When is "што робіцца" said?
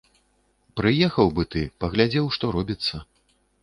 2.41-2.95